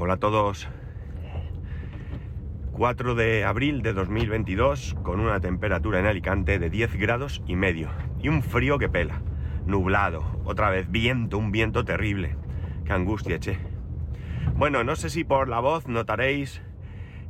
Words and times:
Hola 0.00 0.14
a 0.14 0.18
todos. 0.18 0.68
4 2.70 3.16
de 3.16 3.44
abril 3.44 3.82
de 3.82 3.92
2022 3.92 4.94
con 5.02 5.18
una 5.18 5.40
temperatura 5.40 5.98
en 5.98 6.06
Alicante 6.06 6.60
de 6.60 6.70
10 6.70 6.94
grados 6.94 7.42
y 7.48 7.56
medio 7.56 7.90
y 8.22 8.28
un 8.28 8.44
frío 8.44 8.78
que 8.78 8.88
pela. 8.88 9.20
Nublado, 9.66 10.40
otra 10.44 10.70
vez 10.70 10.88
viento, 10.88 11.36
un 11.36 11.50
viento 11.50 11.84
terrible. 11.84 12.36
Qué 12.84 12.92
angustia, 12.92 13.40
che. 13.40 13.58
Bueno, 14.54 14.84
no 14.84 14.94
sé 14.94 15.10
si 15.10 15.24
por 15.24 15.48
la 15.48 15.58
voz 15.58 15.88
notaréis 15.88 16.62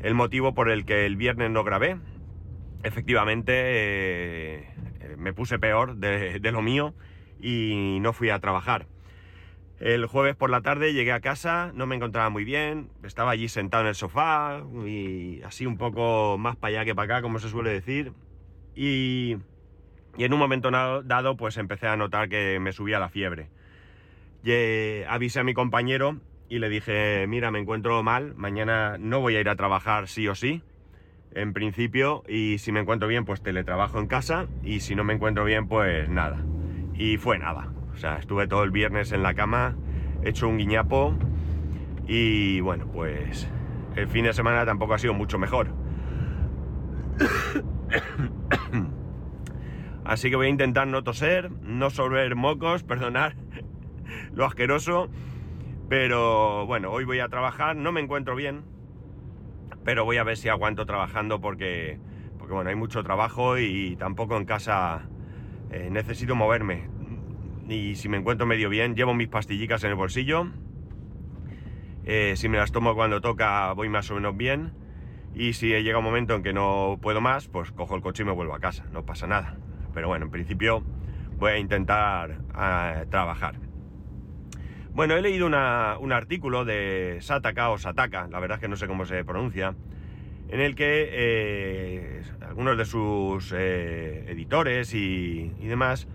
el 0.00 0.12
motivo 0.12 0.52
por 0.52 0.68
el 0.68 0.84
que 0.84 1.06
el 1.06 1.16
viernes 1.16 1.50
no 1.50 1.64
grabé. 1.64 1.96
Efectivamente, 2.82 3.54
eh, 3.56 4.68
me 5.16 5.32
puse 5.32 5.58
peor 5.58 5.96
de 5.96 6.52
lo 6.52 6.60
mío 6.60 6.92
y 7.40 7.96
no 8.02 8.12
fui 8.12 8.28
a 8.28 8.40
trabajar. 8.40 8.88
El 9.80 10.06
jueves 10.06 10.34
por 10.34 10.50
la 10.50 10.60
tarde 10.60 10.92
llegué 10.92 11.12
a 11.12 11.20
casa, 11.20 11.70
no 11.74 11.86
me 11.86 11.94
encontraba 11.94 12.30
muy 12.30 12.42
bien, 12.42 12.90
estaba 13.04 13.30
allí 13.30 13.48
sentado 13.48 13.84
en 13.84 13.88
el 13.88 13.94
sofá 13.94 14.64
y 14.84 15.40
así 15.42 15.66
un 15.66 15.78
poco 15.78 16.36
más 16.36 16.56
para 16.56 16.80
allá 16.80 16.84
que 16.84 16.96
para 16.96 17.16
acá, 17.16 17.22
como 17.22 17.38
se 17.38 17.48
suele 17.48 17.70
decir. 17.70 18.12
Y, 18.74 19.36
en 20.16 20.32
un 20.32 20.38
momento 20.38 20.70
dado, 20.70 21.36
pues 21.36 21.56
empecé 21.58 21.86
a 21.86 21.96
notar 21.96 22.28
que 22.28 22.58
me 22.60 22.72
subía 22.72 22.98
la 22.98 23.08
fiebre. 23.08 23.50
Y, 24.42 25.04
avisé 25.04 25.40
a 25.40 25.44
mi 25.44 25.54
compañero 25.54 26.16
y 26.48 26.58
le 26.58 26.68
dije, 26.68 27.26
mira, 27.28 27.52
me 27.52 27.60
encuentro 27.60 28.02
mal, 28.02 28.34
mañana 28.34 28.96
no 28.98 29.20
voy 29.20 29.36
a 29.36 29.40
ir 29.40 29.48
a 29.48 29.54
trabajar 29.54 30.08
sí 30.08 30.26
o 30.26 30.34
sí, 30.34 30.62
en 31.34 31.52
principio, 31.52 32.24
y 32.26 32.58
si 32.58 32.72
me 32.72 32.80
encuentro 32.80 33.06
bien, 33.06 33.24
pues 33.24 33.42
teletrabajo 33.42 34.00
en 34.00 34.08
casa, 34.08 34.48
y 34.64 34.80
si 34.80 34.96
no 34.96 35.04
me 35.04 35.12
encuentro 35.12 35.44
bien, 35.44 35.68
pues 35.68 36.08
nada. 36.08 36.44
Y 36.94 37.18
fue 37.18 37.38
nada. 37.38 37.77
Sea, 37.98 38.16
estuve 38.18 38.46
todo 38.46 38.62
el 38.62 38.70
viernes 38.70 39.10
en 39.10 39.24
la 39.24 39.34
cama, 39.34 39.74
hecho 40.22 40.46
un 40.46 40.56
guiñapo 40.56 41.14
y 42.06 42.60
bueno, 42.60 42.86
pues 42.86 43.50
el 43.96 44.06
fin 44.06 44.24
de 44.24 44.32
semana 44.32 44.64
tampoco 44.64 44.94
ha 44.94 44.98
sido 44.98 45.14
mucho 45.14 45.36
mejor. 45.36 45.74
Así 50.04 50.30
que 50.30 50.36
voy 50.36 50.46
a 50.46 50.50
intentar 50.50 50.86
no 50.86 51.02
toser, 51.02 51.50
no 51.50 51.90
solver 51.90 52.36
mocos, 52.36 52.82
perdonar 52.84 53.34
lo 54.32 54.44
asqueroso. 54.44 55.10
Pero 55.88 56.66
bueno, 56.66 56.92
hoy 56.92 57.02
voy 57.04 57.18
a 57.18 57.28
trabajar, 57.28 57.74
no 57.74 57.90
me 57.90 58.00
encuentro 58.00 58.36
bien, 58.36 58.62
pero 59.84 60.04
voy 60.04 60.18
a 60.18 60.22
ver 60.22 60.36
si 60.36 60.48
aguanto 60.48 60.86
trabajando 60.86 61.40
porque, 61.40 61.98
porque 62.38 62.54
bueno, 62.54 62.70
hay 62.70 62.76
mucho 62.76 63.02
trabajo 63.02 63.58
y 63.58 63.96
tampoco 63.96 64.36
en 64.36 64.44
casa 64.44 65.08
eh, 65.72 65.88
necesito 65.90 66.36
moverme 66.36 66.96
y 67.68 67.96
si 67.96 68.08
me 68.08 68.16
encuentro 68.16 68.46
medio 68.46 68.70
bien, 68.70 68.94
llevo 68.94 69.14
mis 69.14 69.28
pastillicas 69.28 69.84
en 69.84 69.90
el 69.90 69.96
bolsillo. 69.96 70.46
Eh, 72.04 72.34
si 72.36 72.48
me 72.48 72.56
las 72.56 72.72
tomo 72.72 72.94
cuando 72.94 73.20
toca, 73.20 73.72
voy 73.72 73.88
más 73.88 74.10
o 74.10 74.14
menos 74.14 74.36
bien. 74.36 74.72
Y 75.34 75.52
si 75.52 75.68
llega 75.68 75.98
un 75.98 76.04
momento 76.04 76.34
en 76.34 76.42
que 76.42 76.54
no 76.54 76.98
puedo 77.02 77.20
más, 77.20 77.48
pues 77.48 77.70
cojo 77.70 77.94
el 77.94 78.02
coche 78.02 78.22
y 78.22 78.26
me 78.26 78.32
vuelvo 78.32 78.54
a 78.54 78.60
casa. 78.60 78.86
No 78.92 79.04
pasa 79.04 79.26
nada. 79.26 79.58
Pero 79.92 80.08
bueno, 80.08 80.24
en 80.24 80.30
principio 80.30 80.82
voy 81.36 81.52
a 81.52 81.58
intentar 81.58 82.38
eh, 82.58 83.06
trabajar. 83.10 83.56
Bueno, 84.92 85.14
he 85.14 85.22
leído 85.22 85.46
un 85.46 85.54
artículo 85.54 86.64
de 86.64 87.18
Sataka 87.20 87.70
o 87.70 87.78
Sataka, 87.78 88.26
la 88.28 88.40
verdad 88.40 88.56
es 88.56 88.62
que 88.62 88.68
no 88.68 88.74
sé 88.74 88.88
cómo 88.88 89.04
se 89.04 89.24
pronuncia, 89.24 89.76
en 90.48 90.60
el 90.60 90.74
que 90.74 91.08
eh, 91.12 92.22
algunos 92.40 92.76
de 92.76 92.84
sus 92.84 93.52
editores 93.52 94.94
y, 94.94 95.52
y 95.60 95.66
demás 95.68 96.08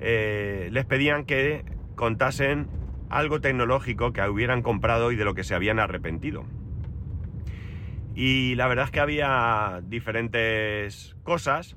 eh, 0.00 0.68
les 0.72 0.84
pedían 0.84 1.24
que 1.24 1.64
contasen 1.94 2.68
algo 3.08 3.40
tecnológico 3.40 4.12
que 4.12 4.22
hubieran 4.28 4.62
comprado 4.62 5.12
y 5.12 5.16
de 5.16 5.24
lo 5.24 5.34
que 5.34 5.44
se 5.44 5.54
habían 5.54 5.78
arrepentido. 5.78 6.44
Y 8.14 8.54
la 8.54 8.66
verdad 8.66 8.86
es 8.86 8.90
que 8.90 9.00
había 9.00 9.82
diferentes 9.86 11.16
cosas, 11.22 11.76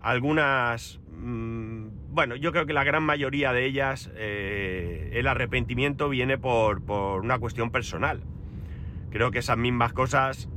algunas, 0.00 1.00
mm, 1.12 1.86
bueno, 2.10 2.36
yo 2.36 2.52
creo 2.52 2.66
que 2.66 2.72
la 2.72 2.84
gran 2.84 3.02
mayoría 3.02 3.52
de 3.52 3.64
ellas, 3.64 4.10
eh, 4.16 5.10
el 5.14 5.26
arrepentimiento 5.26 6.08
viene 6.08 6.36
por, 6.38 6.84
por 6.84 7.20
una 7.20 7.38
cuestión 7.38 7.70
personal. 7.70 8.22
Creo 9.10 9.30
que 9.30 9.38
esas 9.38 9.56
mismas 9.56 9.92
cosas 9.92 10.48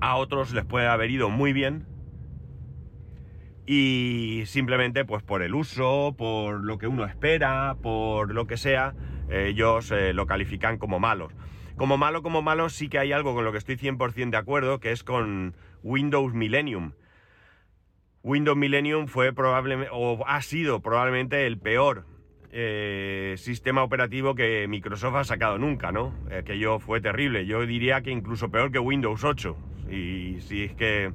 a 0.00 0.16
otros 0.16 0.52
les 0.52 0.64
puede 0.64 0.86
haber 0.86 1.10
ido 1.10 1.28
muy 1.28 1.52
bien 1.52 1.86
y 3.66 4.42
simplemente 4.46 5.04
pues 5.04 5.22
por 5.22 5.42
el 5.42 5.54
uso, 5.54 6.14
por 6.16 6.64
lo 6.64 6.78
que 6.78 6.86
uno 6.86 7.04
espera, 7.04 7.76
por 7.82 8.32
lo 8.32 8.46
que 8.46 8.56
sea, 8.56 8.94
ellos 9.30 9.90
eh, 9.90 10.12
lo 10.12 10.26
califican 10.26 10.78
como 10.78 10.98
malos. 10.98 11.32
Como 11.76 11.96
malo, 11.96 12.22
como 12.22 12.42
malo, 12.42 12.68
sí 12.68 12.88
que 12.88 12.98
hay 12.98 13.12
algo 13.12 13.34
con 13.34 13.44
lo 13.44 13.52
que 13.52 13.58
estoy 13.58 13.76
100% 13.76 14.30
de 14.30 14.36
acuerdo, 14.36 14.80
que 14.80 14.92
es 14.92 15.02
con 15.02 15.54
Windows 15.82 16.34
Millennium. 16.34 16.92
Windows 18.22 18.56
Millennium 18.56 19.06
fue 19.06 19.32
probablemente, 19.32 19.90
o 19.92 20.22
ha 20.26 20.42
sido 20.42 20.80
probablemente 20.80 21.46
el 21.46 21.58
peor 21.58 22.04
eh, 22.52 23.34
sistema 23.38 23.82
operativo 23.82 24.34
que 24.34 24.66
Microsoft 24.68 25.14
ha 25.14 25.24
sacado 25.24 25.56
nunca, 25.56 25.90
¿no? 25.90 26.12
Aquello 26.36 26.80
fue 26.80 27.00
terrible. 27.00 27.46
Yo 27.46 27.64
diría 27.64 28.02
que 28.02 28.10
incluso 28.10 28.50
peor 28.50 28.72
que 28.72 28.78
Windows 28.78 29.24
8. 29.24 29.56
Y 29.90 30.40
si 30.40 30.64
es 30.64 30.74
que 30.74 31.12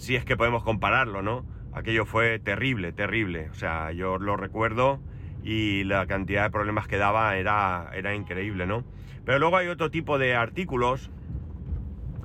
si 0.00 0.16
es 0.16 0.24
que 0.24 0.34
podemos 0.34 0.62
compararlo, 0.62 1.20
¿no? 1.20 1.44
Aquello 1.74 2.06
fue 2.06 2.38
terrible, 2.38 2.90
terrible. 2.90 3.50
O 3.50 3.54
sea, 3.54 3.92
yo 3.92 4.16
lo 4.18 4.34
recuerdo 4.34 4.98
y 5.44 5.84
la 5.84 6.06
cantidad 6.06 6.44
de 6.44 6.50
problemas 6.50 6.88
que 6.88 6.96
daba 6.96 7.36
era, 7.36 7.90
era 7.94 8.14
increíble, 8.14 8.66
¿no? 8.66 8.82
Pero 9.26 9.38
luego 9.38 9.58
hay 9.58 9.68
otro 9.68 9.90
tipo 9.90 10.18
de 10.18 10.34
artículos, 10.34 11.10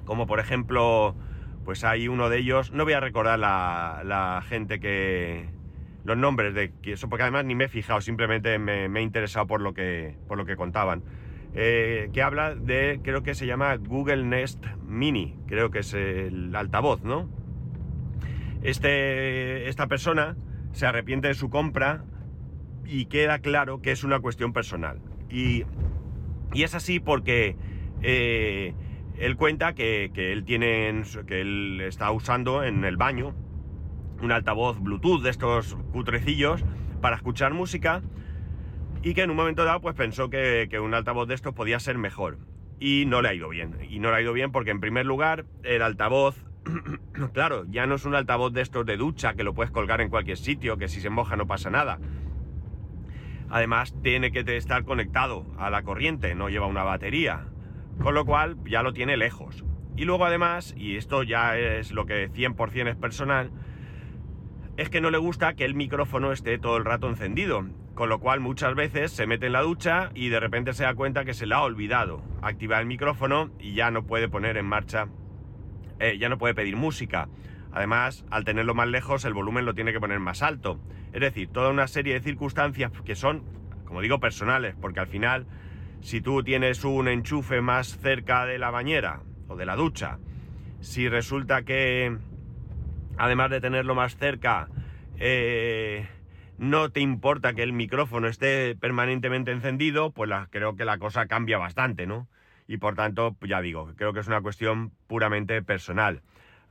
como 0.06 0.26
por 0.26 0.40
ejemplo, 0.40 1.16
pues 1.66 1.84
hay 1.84 2.08
uno 2.08 2.30
de 2.30 2.38
ellos, 2.38 2.72
no 2.72 2.86
voy 2.86 2.94
a 2.94 3.02
recordar 3.02 3.38
la, 3.40 4.42
gente 4.48 4.80
que... 4.80 5.50
los 6.06 6.18
nombres 6.18 6.54
de 6.54 6.72
eso, 6.84 7.10
porque 7.10 7.24
además 7.24 7.44
ni 7.44 7.56
me 7.56 7.66
he 7.66 7.70
fijado, 7.70 8.00
simplemente 8.00 8.58
me, 8.58 8.86
he 8.86 9.02
interesado 9.02 9.48
por 9.48 9.60
lo 9.60 9.74
que, 9.74 10.16
por 10.30 10.38
lo 10.38 10.46
que 10.46 10.56
contaban. 10.56 11.04
Eh, 11.54 12.10
que 12.14 12.22
habla 12.22 12.56
de, 12.56 13.02
creo 13.04 13.22
que 13.22 13.36
se 13.36 13.46
llama 13.46 13.76
Google 13.76 14.24
Nest 14.24 14.66
Mini, 14.88 15.36
creo 15.46 15.72
que 15.72 15.80
es 15.80 15.94
el 15.94 16.56
altavoz, 16.56 17.04
¿no? 17.04 17.44
Este, 18.66 19.70
esta 19.70 19.86
persona 19.86 20.36
se 20.72 20.88
arrepiente 20.88 21.28
de 21.28 21.36
su 21.36 21.52
compra 21.52 22.04
y 22.84 23.06
queda 23.06 23.38
claro 23.38 23.80
que 23.80 23.92
es 23.92 24.04
una 24.04 24.20
cuestión 24.20 24.54
personal. 24.54 25.00
Y, 25.30 25.66
es 26.56 26.74
así 26.74 27.00
porque 27.00 27.58
eh, 28.02 28.74
él 29.20 29.36
cuenta 29.36 29.76
que, 29.76 30.12
él 30.16 30.46
tiene, 30.46 31.04
que 31.28 31.42
él 31.42 31.82
está 31.82 32.10
usando 32.12 32.64
en 32.64 32.86
el 32.86 32.98
baño 32.98 33.36
un 34.20 34.32
altavoz 34.32 34.80
Bluetooth 34.82 35.22
de 35.22 35.30
estos 35.30 35.76
cutrecillos 35.94 36.66
para 37.02 37.18
escuchar 37.18 37.54
música 37.54 38.02
y 39.04 39.14
que 39.14 39.22
en 39.22 39.30
un 39.30 39.36
momento 39.36 39.64
dado 39.64 39.80
pues 39.80 39.94
pensó 39.94 40.32
que, 40.32 40.68
que, 40.72 40.80
un 40.80 40.96
altavoz 40.96 41.28
de 41.28 41.36
estos 41.36 41.54
podía 41.54 41.80
ser 41.80 42.00
mejor 42.00 42.40
y 42.80 43.04
no 43.06 43.22
le 43.22 43.30
ha 43.30 43.34
ido 43.36 43.50
bien 43.50 43.78
y 43.88 44.00
no 44.00 44.10
le 44.10 44.18
ha 44.18 44.22
ido 44.22 44.34
bien 44.34 44.52
porque 44.52 44.72
en 44.72 44.80
primer 44.80 45.06
lugar 45.06 45.46
el 45.64 45.84
altavoz 45.84 46.45
claro, 47.34 47.66
ya 47.70 47.86
no 47.86 47.96
es 47.96 48.06
un 48.06 48.16
altavoz 48.16 48.54
de 48.54 48.62
estos 48.62 48.86
de 48.86 48.98
ducha 48.98 49.34
que 49.34 49.44
lo 49.44 49.54
puedes 49.54 49.72
colgar 49.72 50.02
en 50.02 50.10
cualquier 50.10 50.38
sitio, 50.38 50.78
que 50.78 50.88
si 50.88 51.02
se 51.02 51.10
moja 51.10 51.36
no 51.36 51.48
pasa 51.48 51.70
nada. 51.70 52.00
Además, 53.50 53.96
tiene 54.02 54.32
que 54.32 54.44
estar 54.58 54.84
conectado 54.84 55.46
a 55.58 55.70
la 55.70 55.84
corriente, 55.84 56.34
no 56.36 56.50
lleva 56.50 56.66
una 56.66 56.84
batería. 56.84 57.46
Con 58.02 58.14
lo 58.14 58.26
cual, 58.26 58.58
ya 58.66 58.82
lo 58.82 58.92
tiene 58.92 59.18
lejos. 59.18 59.64
Y 59.96 60.06
luego 60.06 60.26
además, 60.26 60.74
y 60.78 60.98
esto 60.98 61.24
ya 61.24 61.58
es 61.58 61.92
lo 61.92 62.06
que 62.06 62.30
100% 62.30 62.90
es 62.90 62.96
personal, 62.98 63.52
es 64.76 64.90
que 64.90 65.00
no 65.00 65.10
le 65.10 65.18
gusta 65.18 65.54
que 65.54 65.64
el 65.64 65.76
micrófono 65.76 66.34
esté 66.34 66.58
todo 66.58 66.78
el 66.78 66.86
rato 66.86 67.08
encendido. 67.08 67.66
Con 67.94 68.10
lo 68.10 68.20
cual 68.20 68.42
muchas 68.42 68.76
veces 68.76 69.12
se 69.14 69.26
mete 69.26 69.46
en 69.46 69.54
la 69.54 69.62
ducha 69.62 70.10
y 70.14 70.28
de 70.28 70.42
repente 70.42 70.74
se 70.74 70.84
da 70.84 70.96
cuenta 70.96 71.24
que 71.24 71.34
se 71.34 71.46
le 71.46 71.56
ha 71.56 71.62
olvidado 71.62 72.22
activar 72.42 72.82
el 72.82 72.88
micrófono 72.88 73.52
y 73.58 73.74
ya 73.74 73.90
no 73.90 74.06
puede 74.06 74.28
poner 74.28 74.58
en 74.58 74.66
marcha 74.66 75.08
eh, 76.00 76.18
ya 76.18 76.30
no 76.30 76.38
puede 76.38 76.54
pedir 76.54 76.76
música. 76.76 77.30
Además, 77.72 78.26
al 78.30 78.46
tenerlo 78.46 78.74
más 78.74 78.88
lejos, 78.88 79.26
el 79.26 79.34
volumen 79.34 79.66
lo 79.66 79.74
tiene 79.74 79.92
que 79.92 80.00
poner 80.00 80.20
más 80.20 80.42
alto. 80.42 80.80
Es 81.12 81.22
decir, 81.22 81.50
toda 81.50 81.70
una 81.70 81.88
serie 81.88 82.14
de 82.14 82.22
circunstancias 82.22 82.92
que 83.04 83.16
son, 83.16 83.44
como 83.86 84.02
digo, 84.02 84.20
personales, 84.20 84.76
porque 84.80 85.02
al 85.02 85.08
final, 85.08 85.46
si 86.02 86.22
tú 86.22 86.44
tienes 86.44 86.84
un 86.86 87.08
enchufe 87.08 87.62
más 87.62 87.98
cerca 87.98 88.46
de 88.46 88.60
la 88.60 88.72
bañera 88.72 89.22
o 89.48 89.56
de 89.56 89.66
la 89.66 89.76
ducha, 89.76 90.20
si 90.80 91.10
resulta 91.10 91.64
que, 91.64 92.18
además 93.18 93.50
de 93.50 93.60
tenerlo 93.60 93.96
más 93.96 94.16
cerca, 94.16 94.70
eh, 95.18 96.08
no 96.58 96.90
te 96.90 97.02
importa 97.02 97.54
que 97.54 97.64
el 97.64 97.74
micrófono 97.74 98.28
esté 98.28 98.76
permanentemente 98.76 99.52
encendido, 99.52 100.12
pues 100.12 100.30
creo 100.50 100.76
que 100.76 100.86
la 100.86 100.98
cosa 100.98 101.26
cambia 101.26 101.58
bastante, 101.58 102.06
¿no? 102.06 102.28
Y 102.68 102.78
por 102.78 102.96
tanto, 102.96 103.36
ya 103.42 103.62
digo, 103.62 103.92
creo 103.96 104.14
que 104.14 104.20
es 104.20 104.28
una 104.28 104.42
cuestión 104.42 104.92
puramente 105.08 105.62
personal. 105.62 106.22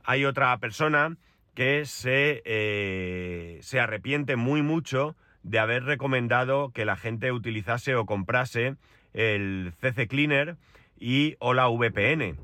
Hay 0.03 0.25
otra 0.25 0.57
persona 0.59 1.17
que 1.53 1.85
se, 1.85 2.41
eh, 2.45 3.59
se 3.61 3.79
arrepiente 3.79 4.35
muy 4.35 4.61
mucho 4.61 5.15
de 5.43 5.59
haber 5.59 5.83
recomendado 5.83 6.71
que 6.71 6.85
la 6.85 6.95
gente 6.95 7.31
utilizase 7.31 7.95
o 7.95 8.05
comprase 8.05 8.75
el 9.13 9.73
CC 9.79 10.07
Cleaner 10.07 10.57
y 10.99 11.35
Hola 11.39 11.67
VPN. 11.69 12.37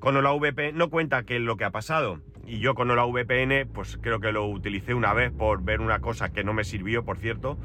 Con 0.00 0.16
Hola 0.16 0.32
VPN 0.32 0.76
no 0.76 0.90
cuenta 0.90 1.22
qué 1.22 1.36
es 1.36 1.42
lo 1.42 1.56
que 1.56 1.64
ha 1.64 1.70
pasado. 1.70 2.20
Y 2.46 2.60
yo 2.60 2.74
con 2.74 2.90
Hola 2.90 3.04
VPN, 3.04 3.68
pues 3.72 3.98
creo 4.00 4.20
que 4.20 4.32
lo 4.32 4.46
utilicé 4.46 4.94
una 4.94 5.14
vez 5.14 5.32
por 5.32 5.62
ver 5.62 5.80
una 5.80 6.00
cosa 6.00 6.30
que 6.30 6.44
no 6.44 6.52
me 6.52 6.64
sirvió, 6.64 7.04
por 7.04 7.18
cierto. 7.18 7.58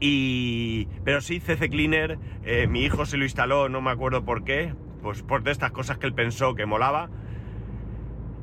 Y. 0.00 0.88
Pero 1.04 1.20
sí, 1.20 1.40
CC 1.40 1.68
Cleaner, 1.70 2.18
eh, 2.44 2.66
mi 2.66 2.82
hijo 2.82 3.06
se 3.06 3.16
lo 3.16 3.24
instaló, 3.24 3.68
no 3.68 3.80
me 3.80 3.90
acuerdo 3.90 4.24
por 4.24 4.44
qué. 4.44 4.74
Pues 5.02 5.22
por 5.22 5.42
de 5.42 5.52
estas 5.52 5.70
cosas 5.70 5.98
que 5.98 6.06
él 6.06 6.14
pensó 6.14 6.54
que 6.54 6.66
molaba. 6.66 7.08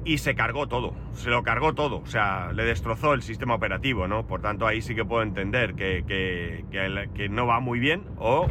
Y 0.06 0.18
se 0.18 0.36
cargó 0.36 0.68
todo, 0.68 0.94
se 1.14 1.30
lo 1.30 1.44
cargó 1.44 1.76
todo, 1.76 2.02
o 2.02 2.06
sea, 2.08 2.52
le 2.52 2.66
destrozó 2.66 3.14
el 3.14 3.22
sistema 3.22 3.56
operativo, 3.56 4.06
¿no? 4.06 4.28
Por 4.28 4.42
tanto, 4.42 4.68
ahí 4.68 4.82
sí 4.82 4.96
que 4.96 5.06
puedo 5.06 5.24
entender 5.24 5.76
que, 5.76 6.04
que, 6.06 6.66
que, 7.14 7.30
no 7.30 7.48
va 7.48 7.62
muy 7.62 7.80
bien 7.80 8.04
o 8.18 8.48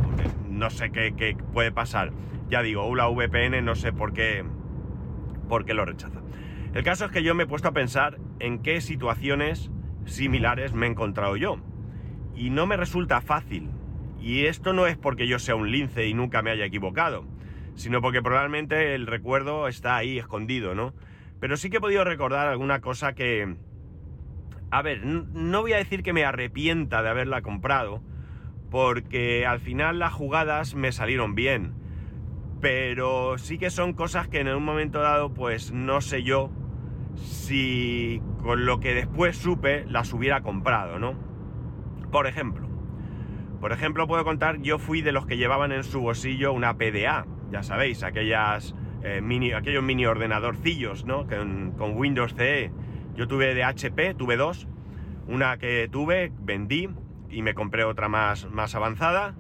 no 0.49 0.71
sé 0.71 0.91
qué, 0.91 1.37
puede 1.53 1.71
pasar. 1.71 2.13
Ya 2.49 2.63
digo, 2.63 2.87
una 2.87 3.07
VPN 3.07 3.63
no 3.63 3.75
sé 3.75 3.93
por 3.93 4.15
qué, 4.15 4.43
por 5.51 5.67
qué 5.67 5.75
lo 5.75 5.85
rechaza. 5.85 6.23
El 6.73 6.85
caso 6.85 7.05
es 7.05 7.11
que 7.11 7.23
yo 7.23 7.35
me 7.35 7.43
he 7.43 7.47
puesto 7.47 7.69
a 7.69 7.73
pensar 7.73 8.19
en 8.39 8.63
qué 8.63 8.81
situaciones 8.81 9.71
similares 10.07 10.73
me 10.73 10.87
he 10.87 10.91
encontrado 10.91 11.37
yo 11.37 11.59
y 12.35 12.51
no 12.51 12.67
me 12.67 12.77
resulta 12.77 13.21
fácil. 13.21 13.71
Y 14.21 14.47
esto 14.47 14.73
no 14.73 14.87
es 14.87 14.97
porque 14.97 15.27
yo 15.27 15.39
sea 15.39 15.57
un 15.57 15.71
lince 15.71 16.07
y 16.07 16.15
nunca 16.15 16.43
me 16.43 16.51
haya 16.51 16.65
equivocado, 16.65 17.27
sino 17.75 18.01
porque 18.01 18.23
probablemente 18.23 18.95
el 18.95 19.07
recuerdo 19.07 19.69
está 19.69 19.97
ahí 19.97 20.19
escondido, 20.19 20.75
¿no? 20.75 20.95
Pero 21.41 21.57
sí 21.57 21.71
que 21.71 21.79
he 21.79 21.81
podido 21.81 22.05
recordar 22.05 22.47
alguna 22.47 22.81
cosa 22.81 23.15
que... 23.15 23.57
A 24.71 24.81
ver, 24.81 25.05
no 25.05 25.61
voy 25.61 25.73
a 25.73 25.79
decir 25.79 26.03
que 26.03 26.13
me 26.13 26.25
arrepienta 26.25 27.03
de 27.03 27.09
haberla 27.09 27.43
comprado, 27.43 28.03
porque 28.71 29.45
al 29.45 29.61
final 29.61 29.99
las 29.99 30.13
jugadas 30.13 30.75
me 30.75 30.93
salieron 30.93 31.35
bien. 31.35 31.75
Pero 32.61 33.37
sí 33.39 33.59
que 33.59 33.71
son 33.71 33.93
cosas 33.93 34.29
que 34.29 34.41
en 34.41 34.49
un 34.49 34.65
momento 34.65 35.01
dado, 35.01 35.35
pues 35.35 35.73
no 35.73 36.01
sé 36.01 36.23
yo 36.23 36.51
si 37.17 38.23
con 38.43 38.65
lo 38.65 38.81
que 38.81 38.95
después 38.95 39.37
supe 39.37 39.85
las 39.89 40.13
hubiera 40.13 40.43
comprado, 40.43 40.99
¿no? 40.99 41.32
Por 42.13 42.27
ejemplo, 42.27 42.69
por 43.59 43.73
ejemplo 43.73 44.07
puedo 44.07 44.23
contar, 44.23 44.61
yo 44.61 44.79
fui 44.79 45.01
de 45.01 45.13
los 45.13 45.25
que 45.25 45.39
llevaban 45.39 45.73
en 45.73 45.83
su 45.83 46.03
bolsillo 46.03 46.53
una 46.53 46.77
PDA, 46.77 47.27
ya 47.51 47.63
sabéis, 47.63 48.03
aquellas 48.03 48.75
eh, 49.03 49.23
mini, 49.23 49.53
aquellos 49.53 49.83
mini 49.83 50.05
ordenadorcillos, 50.05 51.07
¿no? 51.07 51.27
Con, 51.27 51.73
con, 51.73 51.97
Windows 51.97 52.35
CE. 52.35 52.71
Yo 53.15 53.27
tuve 53.27 53.55
de 53.55 53.65
HP, 53.65 54.13
tuve 54.13 54.37
dos, 54.37 54.69
una 55.27 55.57
que 55.57 55.89
tuve, 55.91 56.31
vendí 56.39 56.91
y 57.31 57.41
me 57.41 57.55
compré 57.55 57.85
otra 57.85 58.09
más, 58.09 58.45
más 58.51 58.75
avanzada. 58.75 59.35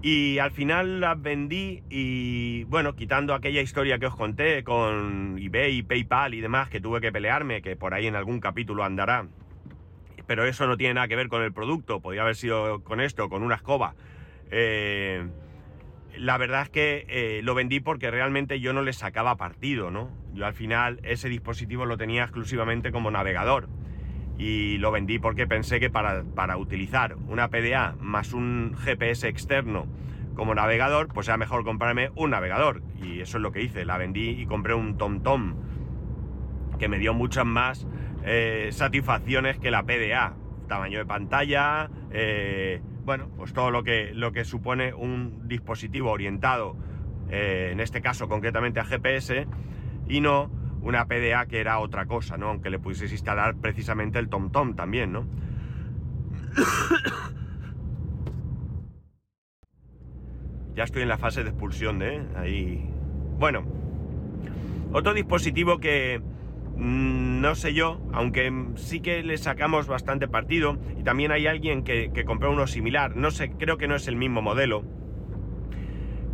Y 0.00 0.38
al 0.38 0.52
final 0.52 1.00
las 1.00 1.20
vendí 1.20 1.82
y 1.90 2.62
bueno, 2.64 2.94
quitando 2.94 3.34
aquella 3.34 3.62
historia 3.62 3.98
que 3.98 4.06
os 4.06 4.14
conté 4.14 4.62
con 4.62 5.38
eBay, 5.40 5.82
PayPal 5.82 6.34
y 6.34 6.40
demás, 6.40 6.68
que 6.68 6.80
tuve 6.80 7.00
que 7.00 7.10
pelearme, 7.10 7.62
que 7.62 7.74
por 7.74 7.94
ahí 7.94 8.06
en 8.06 8.14
algún 8.14 8.38
capítulo 8.38 8.84
andará, 8.84 9.26
pero 10.26 10.44
eso 10.44 10.66
no 10.66 10.76
tiene 10.76 10.94
nada 10.94 11.08
que 11.08 11.16
ver 11.16 11.28
con 11.28 11.42
el 11.42 11.52
producto, 11.52 12.00
podría 12.00 12.22
haber 12.22 12.36
sido 12.36 12.82
con 12.82 13.00
esto, 13.00 13.28
con 13.28 13.42
una 13.42 13.56
escoba. 13.56 13.94
Eh, 14.50 15.26
la 16.16 16.38
verdad 16.38 16.62
es 16.62 16.68
que 16.70 17.06
eh, 17.08 17.40
lo 17.42 17.54
vendí 17.54 17.80
porque 17.80 18.10
realmente 18.10 18.60
yo 18.60 18.72
no 18.72 18.82
le 18.82 18.92
sacaba 18.92 19.36
partido, 19.36 19.90
¿no? 19.90 20.10
Yo 20.34 20.46
al 20.46 20.54
final 20.54 21.00
ese 21.02 21.28
dispositivo 21.28 21.86
lo 21.86 21.96
tenía 21.96 22.22
exclusivamente 22.22 22.90
como 22.92 23.10
navegador 23.10 23.68
y 24.38 24.78
lo 24.78 24.90
vendí 24.92 25.18
porque 25.18 25.46
pensé 25.46 25.80
que 25.80 25.90
para, 25.90 26.22
para 26.22 26.56
utilizar 26.56 27.16
una 27.28 27.48
PDA 27.48 27.96
más 28.00 28.32
un 28.32 28.74
GPS 28.76 29.28
externo 29.28 29.86
como 30.34 30.54
navegador, 30.54 31.08
pues 31.08 31.28
era 31.28 31.38
mejor 31.38 31.64
comprarme 31.64 32.10
un 32.14 32.30
navegador. 32.30 32.82
Y 33.02 33.20
eso 33.20 33.38
es 33.38 33.42
lo 33.42 33.52
que 33.52 33.62
hice, 33.62 33.84
la 33.84 33.96
vendí 33.96 34.28
y 34.28 34.46
compré 34.46 34.74
un 34.74 34.98
TomTom, 34.98 35.54
que 36.78 36.88
me 36.88 36.98
dio 36.98 37.14
muchas 37.14 37.46
más 37.46 37.86
eh, 38.26 38.68
satisfacciones 38.72 39.58
que 39.58 39.70
la 39.70 39.84
PDA. 39.84 40.34
Tamaño 40.68 40.98
de 40.98 41.06
pantalla, 41.06 41.88
eh, 42.10 42.82
bueno, 43.04 43.28
pues 43.36 43.52
todo 43.52 43.70
lo 43.70 43.84
que, 43.84 44.12
lo 44.12 44.32
que 44.32 44.44
supone 44.44 44.92
un 44.92 45.46
dispositivo 45.46 46.10
orientado, 46.10 46.76
eh, 47.30 47.68
en 47.70 47.78
este 47.78 48.02
caso 48.02 48.28
concretamente 48.28 48.80
a 48.80 48.84
GPS, 48.84 49.46
y 50.08 50.20
no 50.20 50.50
una 50.82 51.06
PDA 51.06 51.46
que 51.46 51.60
era 51.60 51.78
otra 51.78 52.06
cosa, 52.06 52.36
¿no? 52.36 52.48
Aunque 52.48 52.68
le 52.68 52.80
pudieses 52.80 53.12
instalar 53.12 53.54
precisamente 53.54 54.18
el 54.18 54.28
TomTom 54.28 54.74
también, 54.74 55.12
¿no? 55.12 55.24
ya 60.74 60.82
estoy 60.82 61.02
en 61.02 61.08
la 61.08 61.18
fase 61.18 61.44
de 61.44 61.50
expulsión, 61.50 62.02
¿eh? 62.02 62.26
Ahí. 62.34 62.90
Bueno, 63.38 63.62
otro 64.92 65.14
dispositivo 65.14 65.78
que, 65.78 66.20
no 66.76 67.54
sé 67.54 67.72
yo, 67.72 68.00
aunque 68.12 68.52
sí 68.74 69.00
que 69.00 69.22
le 69.22 69.38
sacamos 69.38 69.86
bastante 69.86 70.28
partido 70.28 70.78
y 70.98 71.02
también 71.02 71.32
hay 71.32 71.46
alguien 71.46 71.84
que, 71.84 72.10
compró 72.26 72.52
uno 72.52 72.66
similar, 72.66 73.16
no 73.16 73.30
sé, 73.30 73.50
creo 73.50 73.78
que 73.78 73.88
no 73.88 73.96
es 73.96 74.08
el 74.08 74.16
mismo 74.16 74.42
modelo, 74.42 74.84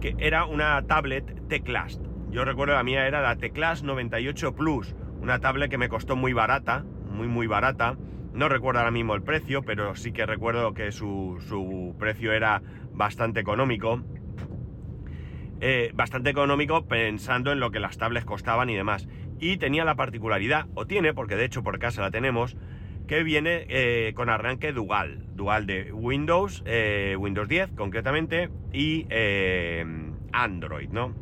que 0.00 0.16
era 0.18 0.44
una 0.44 0.82
tablet 0.86 1.46
Teclast. 1.48 2.04
Yo 2.30 2.44
recuerdo 2.44 2.74
la 2.74 2.82
mía 2.82 3.06
era 3.06 3.20
la 3.20 3.36
Teclast 3.36 3.84
98 3.84 4.54
Plus, 4.54 4.96
una 5.20 5.38
tablet 5.38 5.70
que 5.70 5.78
me 5.78 5.88
costó 5.88 6.16
muy 6.16 6.32
barata, 6.32 6.84
muy 7.10 7.28
muy 7.28 7.46
barata. 7.46 7.96
No 8.32 8.48
recuerdo 8.48 8.80
ahora 8.80 8.90
mismo 8.90 9.14
el 9.14 9.22
precio, 9.22 9.62
pero 9.62 9.94
sí 9.94 10.12
que 10.12 10.24
recuerdo 10.24 10.72
que 10.72 10.90
su, 10.90 11.36
su 11.46 11.94
precio 11.98 12.32
era 12.32 12.62
bastante 12.92 13.40
económico. 13.40 14.02
Eh, 15.60 15.92
bastante 15.94 16.30
económico 16.30 16.86
pensando 16.86 17.52
en 17.52 17.60
lo 17.60 17.70
que 17.70 17.78
las 17.78 17.96
tablets 17.96 18.24
costaban 18.24 18.68
y 18.70 18.74
demás 18.74 19.06
y 19.42 19.56
tenía 19.56 19.84
la 19.84 19.96
particularidad, 19.96 20.66
o 20.74 20.86
tiene, 20.86 21.14
porque 21.14 21.34
de 21.34 21.44
hecho 21.44 21.64
por 21.64 21.80
casa 21.80 22.00
la 22.00 22.12
tenemos, 22.12 22.56
que 23.08 23.24
viene 23.24 23.66
eh, 23.68 24.12
con 24.14 24.30
arranque 24.30 24.72
dual, 24.72 25.26
dual 25.34 25.66
de 25.66 25.92
Windows, 25.92 26.62
eh, 26.64 27.16
Windows 27.18 27.48
10 27.48 27.72
concretamente, 27.72 28.50
y 28.72 29.04
eh, 29.10 29.84
Android, 30.32 30.90
¿no? 30.90 31.12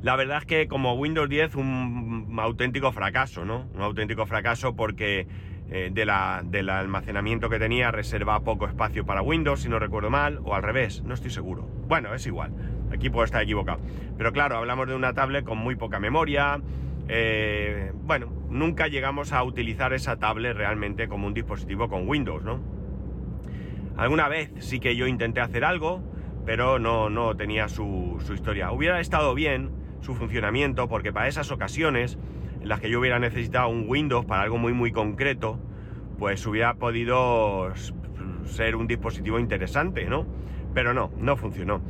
La 0.00 0.16
verdad 0.16 0.38
es 0.38 0.46
que 0.46 0.68
como 0.68 0.94
Windows 0.94 1.28
10 1.28 1.54
un, 1.56 2.34
auténtico 2.40 2.92
fracaso, 2.92 3.44
¿no? 3.44 3.66
Un 3.74 3.82
auténtico 3.82 4.24
fracaso 4.24 4.74
porque 4.74 5.26
de 5.68 6.04
la, 6.04 6.42
del 6.44 6.68
almacenamiento 6.68 7.48
que 7.48 7.58
tenía 7.58 7.90
reserva 7.90 8.40
poco 8.40 8.66
espacio 8.66 9.06
para 9.06 9.22
Windows, 9.22 9.62
si 9.62 9.70
no 9.70 9.78
recuerdo 9.78 10.10
mal, 10.10 10.38
o 10.44 10.54
al 10.54 10.62
revés, 10.62 11.02
no 11.02 11.14
estoy 11.14 11.30
seguro. 11.30 11.62
Bueno, 11.88 12.14
es 12.14 12.26
igual, 12.26 12.52
aquí 12.92 13.08
puedo 13.08 13.24
estar 13.24 13.42
equivocado. 13.42 13.80
Pero 14.18 14.32
claro, 14.32 14.58
hablamos 14.58 14.86
de 14.86 14.94
una 14.94 15.14
tablet 15.14 15.46
con 15.46 15.56
muy 15.56 15.74
poca 15.76 15.98
memoria, 15.98 16.60
eh, 17.08 17.92
bueno, 17.94 18.32
nunca 18.48 18.88
llegamos 18.88 19.32
a 19.32 19.42
utilizar 19.42 19.92
esa 19.92 20.18
tablet 20.18 20.56
realmente 20.56 21.08
como 21.08 21.26
un 21.26 21.34
dispositivo 21.34 21.88
con 21.88 22.08
Windows, 22.08 22.42
¿no? 22.42 22.60
Alguna 23.96 24.28
vez 24.28 24.50
sí 24.58 24.80
que 24.80 24.96
yo 24.96 25.06
intenté 25.06 25.40
hacer 25.40 25.64
algo, 25.64 26.02
pero 26.46 26.78
no, 26.78 27.10
no 27.10 27.36
tenía 27.36 27.68
su, 27.68 28.18
historia. 28.32 28.72
Hubiera 28.72 29.00
estado 29.00 29.34
bien 29.34 29.70
su 30.00 30.14
funcionamiento 30.14 30.88
porque 30.88 31.12
para 31.12 31.28
esas 31.28 31.50
ocasiones 31.50 32.18
en 32.60 32.68
las 32.68 32.80
que 32.80 32.90
yo 32.90 33.00
hubiera 33.00 33.18
necesitado 33.18 33.68
un 33.68 33.84
Windows 33.88 34.24
para 34.24 34.42
algo 34.42 34.56
muy 34.56 34.72
muy 34.72 34.92
concreto, 34.92 35.58
pues 36.18 36.46
hubiera 36.46 36.74
podido 36.74 37.72
ser 38.44 38.76
un 38.76 38.86
dispositivo 38.86 39.38
interesante, 39.38 40.04
¿no? 40.04 40.26
Pero 40.74 40.94
no, 40.94 41.10
no 41.18 41.36
funcionó. 41.36 41.82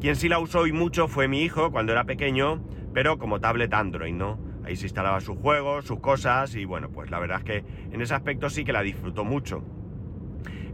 Quien 0.00 0.14
sí 0.14 0.28
la 0.28 0.38
usó 0.38 0.66
y 0.66 0.72
mucho 0.72 1.08
fue 1.08 1.26
mi 1.26 1.42
hijo 1.42 1.72
cuando 1.72 1.92
era 1.92 2.04
pequeño, 2.04 2.62
pero 2.94 3.18
como 3.18 3.40
tablet 3.40 3.74
Android, 3.74 4.14
¿no? 4.14 4.47
Ahí 4.64 4.76
se 4.76 4.86
instalaba 4.86 5.20
sus 5.20 5.38
juegos, 5.38 5.86
sus 5.86 6.00
cosas 6.00 6.54
y 6.54 6.64
bueno, 6.64 6.90
pues 6.90 7.10
la 7.10 7.18
verdad 7.18 7.38
es 7.38 7.44
que 7.44 7.64
en 7.90 8.00
ese 8.00 8.14
aspecto 8.14 8.50
sí 8.50 8.64
que 8.64 8.72
la 8.72 8.82
disfrutó 8.82 9.24
mucho. 9.24 9.62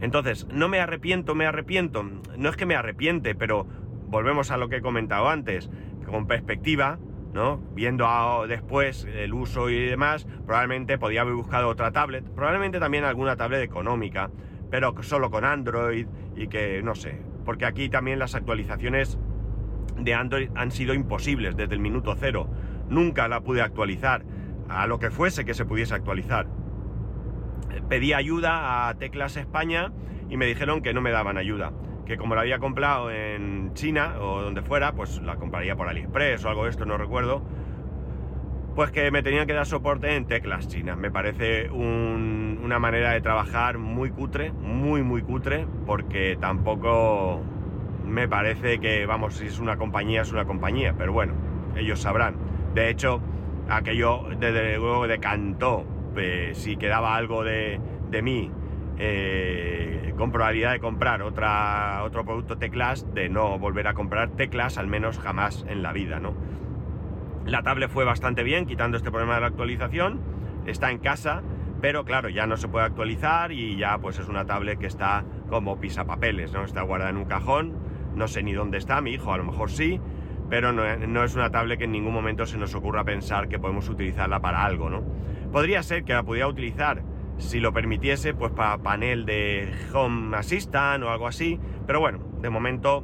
Entonces, 0.01 0.47
no 0.51 0.67
me 0.67 0.79
arrepiento, 0.79 1.35
me 1.35 1.45
arrepiento. 1.45 2.03
No 2.03 2.49
es 2.49 2.57
que 2.57 2.65
me 2.65 2.75
arrepiente, 2.75 3.35
pero 3.35 3.65
volvemos 4.07 4.51
a 4.51 4.57
lo 4.57 4.67
que 4.69 4.77
he 4.77 4.81
comentado 4.81 5.29
antes. 5.29 5.69
Con 6.05 6.27
perspectiva, 6.27 6.99
¿no? 7.33 7.57
Viendo 7.73 8.45
después 8.47 9.05
el 9.05 9.33
uso 9.33 9.69
y 9.69 9.85
demás, 9.85 10.27
probablemente 10.45 10.97
podía 10.97 11.21
haber 11.21 11.33
buscado 11.33 11.69
otra 11.69 11.91
tablet. 11.91 12.23
Probablemente 12.23 12.79
también 12.79 13.05
alguna 13.05 13.35
tablet 13.35 13.61
económica, 13.63 14.29
pero 14.69 14.93
solo 15.01 15.31
con 15.31 15.45
Android 15.45 16.07
y 16.35 16.47
que, 16.47 16.81
no 16.83 16.93
sé. 16.93 17.21
Porque 17.43 17.65
aquí 17.65 17.89
también 17.89 18.19
las 18.19 18.35
actualizaciones 18.35 19.17
de 19.97 20.13
Android 20.13 20.49
han 20.55 20.71
sido 20.71 20.93
imposibles 20.93 21.55
desde 21.55 21.73
el 21.73 21.79
minuto 21.79 22.15
cero 22.19 22.49
nunca 22.89 23.27
la 23.27 23.41
pude 23.41 23.61
actualizar, 23.61 24.23
a 24.69 24.87
lo 24.87 24.99
que 24.99 25.11
fuese 25.11 25.45
que 25.45 25.53
se 25.53 25.65
pudiese 25.65 25.93
actualizar. 25.93 26.47
Pedí 27.89 28.13
ayuda 28.13 28.87
a 28.87 28.93
Teclas 28.95 29.37
España 29.37 29.91
y 30.29 30.37
me 30.37 30.45
dijeron 30.45 30.81
que 30.81 30.93
no 30.93 31.01
me 31.01 31.11
daban 31.11 31.37
ayuda, 31.37 31.71
que 32.05 32.17
como 32.17 32.35
la 32.35 32.41
había 32.41 32.59
comprado 32.59 33.11
en 33.11 33.73
China 33.73 34.15
o 34.19 34.41
donde 34.41 34.61
fuera, 34.61 34.93
pues 34.93 35.21
la 35.21 35.35
compraría 35.35 35.75
por 35.75 35.87
AliExpress 35.87 36.45
o 36.45 36.49
algo 36.49 36.63
de 36.63 36.71
esto, 36.71 36.85
no 36.85 36.97
recuerdo, 36.97 37.43
pues 38.75 38.91
que 38.91 39.09
me 39.11 39.23
tenían 39.23 39.47
que 39.47 39.53
dar 39.53 39.65
soporte 39.65 40.15
en 40.15 40.25
teclas 40.25 40.67
chinas. 40.67 40.97
Me 40.97 41.09
parece 41.09 41.69
una 41.69 42.79
manera 42.79 43.11
de 43.11 43.21
trabajar 43.21 43.77
muy 43.77 44.09
cutre, 44.09 44.51
muy, 44.51 45.01
muy 45.01 45.21
cutre, 45.21 45.65
porque 45.85 46.37
tampoco, 46.39 47.41
me 48.05 48.27
parece 48.27 48.79
que, 48.79 49.05
vamos, 49.05 49.35
si 49.35 49.45
es 49.45 49.59
una 49.59 49.77
compañía, 49.77 50.23
es 50.23 50.31
una 50.31 50.45
compañía, 50.45 50.93
pero 50.97 51.13
bueno, 51.13 51.33
ellos 51.75 52.01
sabrán. 52.01 52.35
De 52.75 52.89
hecho, 52.89 53.21
aquello 53.69 54.23
desde 54.37 54.75
luego 54.75 55.07
decantó, 55.07 55.85
eh, 56.17 56.51
si 56.55 56.75
quedaba 56.75 57.15
algo 57.15 57.45
de, 57.45 57.79
mí, 58.21 58.51
eh, 58.97 60.13
con 60.17 60.29
probabilidad 60.29 60.73
de 60.73 60.81
comprar 60.81 61.21
otro 61.21 62.25
producto 62.25 62.57
teclas, 62.57 63.13
de 63.13 63.29
no 63.29 63.57
volver 63.59 63.87
a 63.87 63.93
comprar 63.93 64.31
teclas, 64.31 64.77
al 64.77 64.87
menos 64.87 65.19
jamás 65.19 65.65
en 65.69 65.83
la 65.83 65.93
vida, 65.93 66.19
¿no? 66.19 66.33
La 67.45 67.63
tablet 67.63 67.89
fue 67.89 68.03
bastante 68.03 68.43
bien, 68.43 68.65
quitando 68.65 68.97
este 68.97 69.09
problema 69.09 69.35
de 69.35 69.41
la 69.41 69.47
actualización, 69.47 70.19
está 70.65 70.91
en 70.91 70.97
casa, 70.97 71.43
pero 71.79 72.03
claro, 72.03 72.27
ya 72.27 72.45
no 72.45 72.57
se 72.57 72.67
puede 72.67 72.87
actualizar 72.87 73.53
y 73.53 73.77
ya 73.77 73.99
pues 73.99 74.19
es 74.19 74.27
una 74.27 74.45
tablet 74.45 74.79
que 74.79 74.87
está 74.87 75.23
como 75.49 75.79
pisapapeles, 75.79 76.51
¿no? 76.51 76.65
Está 76.65 76.81
guardada 76.81 77.11
en 77.11 77.17
un 77.17 77.25
cajón, 77.25 77.71
no 78.15 78.27
sé 78.27 78.43
ni 78.43 78.51
dónde 78.51 78.79
está, 78.79 78.99
mi 78.99 79.11
hijo 79.11 79.31
a 79.31 79.37
lo 79.37 79.45
mejor 79.45 79.71
sí, 79.71 80.01
pero 80.49 80.71
no, 80.71 81.23
es 81.23 81.35
una 81.35 81.49
tablet 81.49 81.79
que 81.79 81.85
en 81.85 81.91
ningún 81.91 82.13
momento 82.13 82.45
se 82.45 82.57
nos 82.57 82.75
ocurra 82.75 83.03
pensar 83.03 83.47
que 83.47 83.59
podemos 83.59 83.89
utilizarla 83.89 84.39
para 84.39 84.63
algo, 84.63 84.89
¿no? 84.89 85.03
Podría 85.51 85.81
ser 85.83 86.03
que 86.03 86.13
la 86.13 86.23
pudiera 86.23 86.47
utilizar, 86.47 87.01
si 87.37 87.59
lo 87.59 87.73
permitiese, 87.73 88.33
pues 88.33 88.51
para 88.51 88.77
panel 88.77 89.25
de 89.25 89.71
Home 89.93 90.35
Assistant 90.37 91.03
o 91.03 91.09
algo 91.09 91.27
así, 91.27 91.59
pero 91.87 91.99
bueno, 91.99 92.19
de 92.41 92.49
momento, 92.49 93.03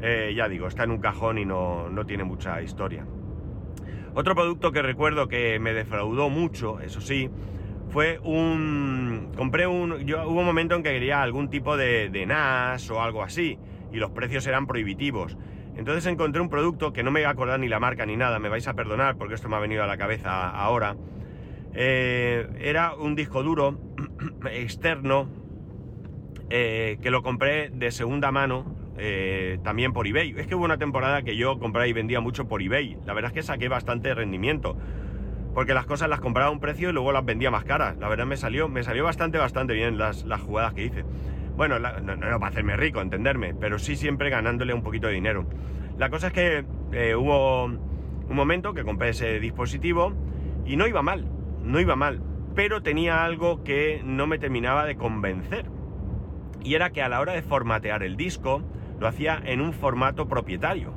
eh, 0.00 0.32
ya 0.36 0.48
digo, 0.48 0.66
está 0.66 0.84
en 0.84 0.90
un 0.90 0.98
cajón 0.98 1.38
y 1.38 1.44
no, 1.44 1.88
no 1.88 2.04
tiene 2.04 2.24
mucha 2.24 2.60
historia. 2.62 3.06
Otro 4.14 4.34
producto 4.34 4.72
que 4.72 4.82
recuerdo 4.82 5.28
que 5.28 5.58
me 5.58 5.72
defraudó 5.72 6.28
mucho, 6.28 6.80
eso 6.80 7.00
sí, 7.00 7.30
fue 7.88 8.18
un... 8.24 9.32
Compré 9.36 9.66
un... 9.66 9.98
Yo, 10.06 10.26
hubo 10.28 10.40
un 10.40 10.46
momento 10.46 10.74
en 10.74 10.82
que 10.82 10.90
quería 10.90 11.22
algún 11.22 11.48
tipo 11.48 11.76
de, 11.76 12.08
de 12.08 12.26
NAS 12.26 12.90
o 12.90 13.02
algo 13.02 13.22
así, 13.22 13.58
y 13.92 13.98
los 13.98 14.10
precios 14.10 14.46
eran 14.46 14.66
prohibitivos. 14.66 15.36
Entonces 15.76 16.06
encontré 16.06 16.40
un 16.40 16.48
producto 16.48 16.92
que 16.92 17.02
no 17.02 17.10
me 17.10 17.20
voy 17.20 17.26
a 17.26 17.30
acordar 17.30 17.58
ni 17.58 17.68
la 17.68 17.80
marca 17.80 18.04
ni 18.06 18.16
nada, 18.16 18.38
me 18.38 18.48
vais 18.48 18.66
a 18.68 18.74
perdonar 18.74 19.16
porque 19.16 19.34
esto 19.34 19.48
me 19.48 19.56
ha 19.56 19.60
venido 19.60 19.82
a 19.82 19.86
la 19.86 19.96
cabeza 19.96 20.50
ahora. 20.50 20.96
Eh, 21.74 22.46
era 22.60 22.94
un 22.94 23.14
disco 23.14 23.42
duro 23.42 23.78
externo 24.52 25.28
eh, 26.50 26.98
que 27.00 27.10
lo 27.10 27.22
compré 27.22 27.70
de 27.70 27.90
segunda 27.90 28.30
mano 28.30 28.76
eh, 28.98 29.58
también 29.64 29.92
por 29.92 30.06
eBay. 30.06 30.34
Es 30.36 30.46
que 30.46 30.54
hubo 30.54 30.64
una 30.64 30.78
temporada 30.78 31.22
que 31.22 31.36
yo 31.36 31.58
compraba 31.58 31.86
y 31.86 31.92
vendía 31.92 32.20
mucho 32.20 32.46
por 32.46 32.62
eBay. 32.62 32.98
La 33.06 33.14
verdad 33.14 33.30
es 33.30 33.34
que 33.34 33.42
saqué 33.42 33.68
bastante 33.68 34.14
rendimiento. 34.14 34.76
Porque 35.54 35.74
las 35.74 35.86
cosas 35.86 36.08
las 36.08 36.20
compraba 36.20 36.48
a 36.48 36.52
un 36.52 36.60
precio 36.60 36.90
y 36.90 36.92
luego 36.92 37.12
las 37.12 37.24
vendía 37.24 37.50
más 37.50 37.64
caras. 37.64 37.96
La 37.98 38.08
verdad 38.08 38.26
me 38.26 38.36
salió, 38.36 38.68
me 38.68 38.82
salió 38.82 39.04
bastante, 39.04 39.38
bastante 39.38 39.74
bien 39.74 39.98
las, 39.98 40.24
las 40.24 40.40
jugadas 40.40 40.72
que 40.74 40.84
hice. 40.84 41.04
Bueno, 41.56 41.78
no, 41.78 42.00
no, 42.00 42.16
para 42.16 42.46
hacerme 42.48 42.76
rico, 42.76 43.00
entenderme, 43.00 43.54
pero 43.54 43.78
sí 43.78 43.96
siempre 43.96 44.30
ganándole 44.30 44.72
un 44.72 44.82
poquito 44.82 45.08
de 45.08 45.14
dinero. 45.14 45.46
La 45.98 46.08
cosa 46.08 46.28
es 46.28 46.32
que 46.32 46.64
eh, 46.92 47.14
hubo 47.14 47.64
un 47.64 48.36
momento 48.36 48.72
que 48.72 48.84
compré 48.84 49.10
ese 49.10 49.38
dispositivo 49.38 50.12
y 50.64 50.76
no 50.76 50.86
iba 50.86 51.02
mal, 51.02 51.26
no 51.62 51.78
iba 51.80 51.94
mal, 51.94 52.22
pero 52.54 52.82
tenía 52.82 53.24
algo 53.24 53.62
que 53.64 54.02
no 54.04 54.26
me 54.26 54.38
terminaba 54.38 54.86
de 54.86 54.96
convencer. 54.96 55.66
Y 56.64 56.74
era 56.74 56.90
que 56.90 57.02
a 57.02 57.08
la 57.08 57.20
hora 57.20 57.32
de 57.32 57.42
formatear 57.42 58.02
el 58.02 58.16
disco, 58.16 58.62
lo 58.98 59.08
hacía 59.08 59.40
en 59.44 59.60
un 59.60 59.72
formato 59.72 60.28
propietario. 60.28 60.94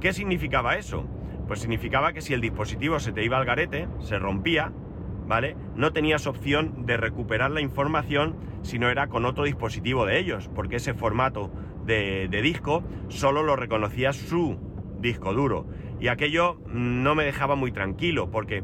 ¿Qué 0.00 0.12
significaba 0.12 0.76
eso? 0.76 1.04
Pues 1.46 1.60
significaba 1.60 2.12
que 2.12 2.22
si 2.22 2.32
el 2.32 2.40
dispositivo 2.40 3.00
se 3.00 3.12
te 3.12 3.24
iba 3.24 3.36
al 3.36 3.44
garete, 3.44 3.88
se 4.00 4.18
rompía, 4.18 4.72
¿vale? 5.26 5.56
No 5.74 5.92
tenías 5.92 6.26
opción 6.26 6.86
de 6.86 6.96
recuperar 6.96 7.50
la 7.50 7.60
información 7.60 8.36
si 8.62 8.78
no 8.78 8.88
era 8.88 9.08
con 9.08 9.24
otro 9.24 9.44
dispositivo 9.44 10.06
de 10.06 10.18
ellos, 10.18 10.50
porque 10.54 10.76
ese 10.76 10.94
formato 10.94 11.50
de, 11.84 12.28
disco 12.42 12.82
solo 13.08 13.42
lo 13.42 13.56
reconocía 13.56 14.12
su 14.12 14.58
disco 15.00 15.34
duro. 15.34 15.66
Y 16.00 16.08
aquello 16.08 16.58
no 16.66 17.14
me 17.14 17.24
dejaba 17.24 17.56
muy 17.56 17.72
tranquilo, 17.72 18.30
porque, 18.30 18.62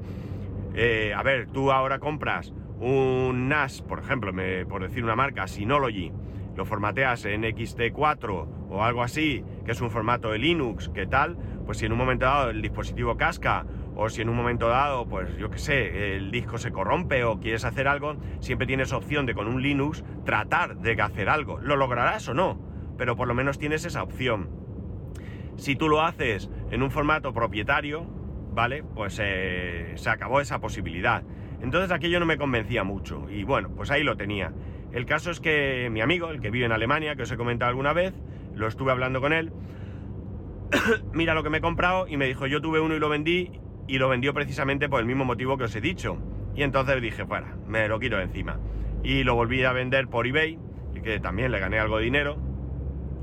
eh, 0.75 1.13
a 1.15 1.23
ver, 1.23 1.49
tú 1.49 1.71
ahora 1.71 1.99
compras 1.99 2.53
un 2.81 3.49
NAS, 3.49 3.83
por 3.83 4.01
ejemplo, 4.01 4.33
por 4.69 4.83
decir 4.83 5.05
una 5.05 5.17
marca, 5.17 5.47
Synology, 5.47 6.13
lo 6.57 6.65
formateas 6.65 7.25
en 7.27 7.43
XT4 7.43 8.49
o 8.71 8.83
algo 8.83 9.03
así, 9.03 9.45
que 9.65 9.73
es 9.73 9.81
un 9.81 9.91
formato 9.91 10.31
de 10.31 10.39
Linux, 10.39 10.89
¿qué 10.89 11.07
tal? 11.07 11.37
Pues 11.67 11.79
si 11.79 11.87
en 11.87 11.93
un 11.93 11.99
momento 11.99 12.25
dado 12.25 12.51
el 12.51 12.63
dispositivo 12.63 13.17
casca 13.17 13.67
o 14.03 14.09
si 14.09 14.23
en 14.23 14.31
un 14.31 14.37
momento 14.37 14.69
dado, 14.69 15.07
pues 15.07 15.37
yo 15.37 15.51
qué 15.51 15.59
sé, 15.59 16.17
el 16.17 16.31
disco 16.31 16.57
se 16.57 16.73
corrompe 16.73 17.23
o 17.23 17.39
quieres 17.39 17.67
hacer 17.67 17.87
algo, 17.87 18.17
siempre 18.41 18.67
tienes 18.67 18.95
opción 18.95 19.27
de 19.27 19.35
con 19.35 19.47
un 19.47 19.61
Linux 19.61 20.03
tratar 20.25 20.79
de 20.79 20.93
hacer 21.03 21.29
algo. 21.29 21.61
¿Lo 21.61 21.77
lograrás 21.77 22.27
o 22.27 22.33
no? 22.33 22.59
Pero 22.97 23.15
por 23.15 23.29
lo 23.29 23.35
menos 23.35 23.59
tienes 23.59 23.85
esa 23.85 24.03
opción. 24.03 24.49
Si 25.57 25.77
tú 25.77 25.91
lo 25.91 26.01
haces 26.01 26.49
en 26.71 26.83
un 26.83 26.91
formato 26.91 27.35
propietario, 27.35 28.07
¿vale? 28.55 28.83
Pues 28.83 29.21
eh, 29.23 29.93
se 29.97 30.09
acabó 30.09 30.41
esa 30.41 30.61
posibilidad. 30.61 31.23
Entonces 31.61 31.91
aquello 31.91 32.21
no 32.21 32.27
me 32.27 32.39
convencía 32.39 32.85
mucho. 32.85 33.29
Y 33.29 33.45
bueno, 33.45 33.69
pues 33.77 33.91
ahí 33.91 34.03
lo 34.03 34.17
tenía. 34.17 34.51
El 34.93 35.05
caso 35.05 35.31
es 35.31 35.41
que 35.41 35.91
mi 35.93 36.01
amigo, 36.01 36.31
el 36.31 36.41
que 36.41 36.51
vive 36.51 36.65
en 36.65 36.73
Alemania, 36.73 37.17
que 37.17 37.25
os 37.25 37.33
he 37.33 37.37
comentado 37.37 37.69
alguna 37.69 37.93
vez, 37.93 38.15
lo 38.55 38.67
estuve 38.67 38.93
hablando 38.93 39.21
con 39.21 39.35
él, 39.35 39.53
mira 41.13 41.35
lo 41.35 41.43
que 41.43 41.51
me 41.51 41.59
he 41.59 41.61
comprado 41.61 42.09
y 42.09 42.17
me 42.17 42.27
dijo, 42.27 42.47
yo 42.47 42.63
tuve 42.63 42.81
uno 42.81 42.95
y 42.95 42.99
lo 42.99 43.11
vendí 43.11 43.61
y 43.91 43.99
lo 43.99 44.09
vendió 44.09 44.33
precisamente 44.33 44.89
por 44.89 45.01
el 45.01 45.07
mismo 45.07 45.25
motivo 45.25 45.59
que 45.59 45.65
os 45.65 45.75
he 45.75 45.81
dicho. 45.81 46.17
Y 46.55 46.63
entonces 46.63 47.03
dije, 47.03 47.27
fuera, 47.27 47.57
me 47.67 47.89
lo 47.89 47.99
quito 47.99 48.21
encima. 48.21 48.61
Y 49.03 49.25
lo 49.25 49.35
volví 49.35 49.65
a 49.65 49.73
vender 49.73 50.07
por 50.07 50.29
eBay, 50.29 50.61
que 51.03 51.19
también 51.19 51.51
le 51.51 51.59
gané 51.59 51.81
algo 51.81 51.99
de 51.99 52.05
dinero, 52.05 52.37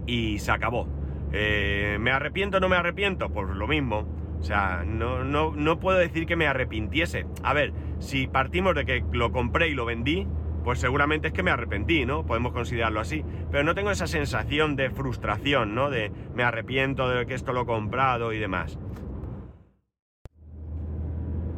y 0.06 0.40
se 0.40 0.52
acabó. 0.52 0.90
Eh, 1.32 1.96
¿Me 2.02 2.12
arrepiento 2.12 2.58
o 2.58 2.60
no 2.60 2.68
me 2.68 2.76
arrepiento? 2.76 3.30
Pues 3.30 3.48
lo 3.48 3.66
mismo. 3.66 4.06
O 4.40 4.44
sea, 4.44 4.84
no, 4.86 5.24
no, 5.24 5.54
no 5.56 5.80
puedo 5.80 5.98
decir 5.98 6.26
que 6.26 6.36
me 6.36 6.48
arrepintiese. 6.48 7.26
A 7.44 7.54
ver, 7.54 7.72
si 8.00 8.28
partimos 8.28 8.76
de 8.76 8.86
que 8.86 9.06
lo 9.14 9.32
compré 9.32 9.70
y 9.70 9.74
lo 9.74 9.86
vendí, 9.86 10.28
pues 10.66 10.80
seguramente 10.80 11.30
es 11.30 11.34
que 11.34 11.44
me 11.44 11.52
arrepentí, 11.52 12.06
¿no? 12.06 12.26
Podemos 12.26 12.52
considerarlo 12.52 13.00
así. 13.00 13.24
Pero 13.52 13.64
no 13.64 13.74
tengo 13.74 13.90
esa 13.90 14.06
sensación 14.06 14.76
de 14.76 14.90
frustración, 14.90 15.76
¿no? 15.76 15.90
De 15.90 16.12
me 16.36 16.44
arrepiento 16.44 17.08
de 17.10 17.26
que 17.26 17.36
esto 17.36 17.54
lo 17.54 17.62
he 17.62 17.66
comprado 17.66 18.34
y 18.34 18.38
demás. 18.38 18.78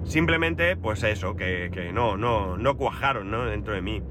Simplemente, 0.10 0.75
pues 0.75 1.04
eso, 1.04 1.36
que, 1.36 1.92
no, 1.94 2.18
no, 2.18 2.58
no 2.58 2.78
cuajaron 2.78 3.30
¿no? 3.30 3.46
dentro 3.46 3.75
de 3.75 3.82
mí. 3.84 4.01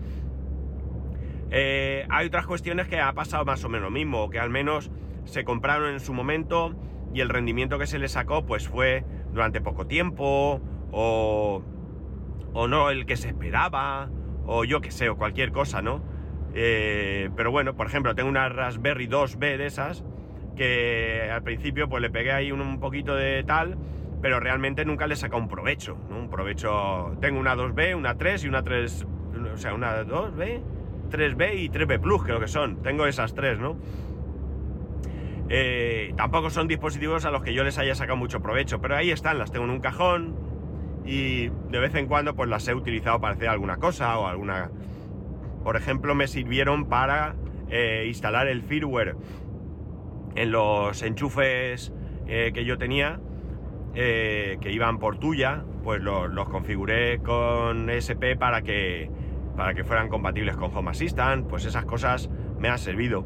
Eh, 1.51 2.07
hay 2.09 2.29
otras 2.29 2.47
cuestiones 2.47 2.87
que 2.87 3.01
ha 3.01 3.13
pasado 3.15 3.45
más 3.45 3.65
o 3.65 3.69
menos 3.69 3.87
lo 3.87 3.91
mismo, 3.91 4.31
que 4.31 4.39
al 4.39 4.49
menos 4.49 4.93
se 5.25 5.43
compraron 5.43 5.93
en 5.93 5.99
su 5.99 6.15
momento 6.15 6.77
y 7.13 7.21
el 7.21 7.29
rendimiento 7.29 7.81
que 7.81 7.89
se 7.89 7.99
le 7.99 8.07
sacó 8.07 8.47
pues 8.47 8.69
fue 8.69 9.05
durante 9.33 9.61
poco 9.61 9.89
tiempo 9.89 10.61
o, 10.93 11.65
o 12.53 12.69
no 12.69 12.91
el 12.91 13.05
que 13.05 13.17
se 13.17 13.27
esperaba 13.27 14.09
o 14.47 14.63
yo 14.63 14.81
que 14.81 14.93
sé, 14.93 15.09
o 15.09 15.17
cualquier 15.17 15.51
cosa, 15.51 15.83
¿no? 15.83 16.01
Eh, 16.55 17.29
pero 17.35 17.51
bueno, 17.51 17.75
por 17.75 17.89
ejemplo, 17.89 18.15
tengo 18.15 18.29
una 18.29 18.49
Raspberry 18.49 19.09
2B 19.09 19.57
de 19.57 19.67
esas 19.67 20.05
que 20.55 21.29
al 21.29 21.43
principio 21.43 21.89
pues 21.89 22.03
le 22.03 22.11
pegué 22.11 22.31
ahí 22.31 22.53
un 22.53 22.79
poquito 22.79 23.17
de 23.17 23.43
tal 23.43 23.77
pero 24.21 24.41
realmente 24.41 24.85
nunca 24.85 25.07
le 25.07 25.17
saca 25.17 25.37
un 25.37 25.49
provecho. 25.49 25.97
Un 26.11 26.29
provecho... 26.29 27.17
Tengo 27.21 27.39
una 27.39 27.55
2B, 27.55 27.97
una 27.97 28.17
3 28.17 28.45
y 28.45 28.49
una 28.49 28.63
3... 28.63 29.07
O 29.55 29.57
sea, 29.57 29.75
una 29.75 30.03
2B, 30.05 30.63
3B 31.11 31.59
y 31.59 31.69
3B 31.71 32.01
Plus, 32.01 32.23
creo 32.23 32.41
que 32.41 32.49
son. 32.49 32.83
Tengo 32.83 33.07
esas 33.07 33.35
tres, 33.35 33.59
¿no? 33.59 33.77
Eh, 35.49 36.13
tampoco 36.17 36.51
son 36.51 36.69
dispositivos 36.69 37.25
a 37.25 37.31
los 37.31 37.43
que 37.43 37.55
yo 37.55 37.65
les 37.65 37.79
haya 37.79 37.95
sacado 37.95 38.17
mucho 38.17 38.41
provecho, 38.41 38.81
pero 38.81 38.97
ahí 38.97 39.11
están, 39.11 39.39
las 39.39 39.51
tengo 39.51 39.65
en 39.65 39.71
un 39.71 39.81
cajón 39.81 40.37
y 41.07 41.49
de 41.49 41.79
vez 41.79 41.95
en 41.95 42.07
cuando 42.07 42.35
pues 42.35 42.51
las 42.51 42.69
he 42.69 42.75
utilizado 42.75 43.19
para 43.21 43.35
hacer 43.35 43.49
alguna 43.49 43.79
cosa 43.79 44.19
o 44.19 44.27
alguna... 44.27 44.71
Por 45.65 45.77
ejemplo, 45.77 46.15
me 46.15 46.29
sirvieron 46.29 46.87
para 46.87 47.35
eh, 47.71 48.05
instalar 48.07 48.47
el 48.47 48.63
firmware 48.63 49.17
en 50.35 50.51
los 50.51 51.03
enchufes 51.03 51.93
eh, 52.27 52.53
que 52.53 52.65
yo 52.65 52.77
tenía 52.79 53.21
eh, 53.95 54.59
que 54.61 54.73
iban 54.73 54.99
por 54.99 55.19
tuya, 55.19 55.65
pues 55.83 56.01
los, 56.03 56.49
configuré 56.49 57.19
con 57.21 57.91
SP 57.91 58.37
para 58.37 58.63
que, 58.63 59.11
para 59.57 59.75
que 59.75 59.85
fueran 59.85 60.09
compatibles 60.09 60.57
con 60.57 60.75
Home 60.77 60.91
Assistant, 60.91 61.47
pues 61.49 61.65
esas 61.65 61.85
cosas 61.85 62.31
me 62.59 62.69
han 62.69 62.79
servido. 62.79 63.25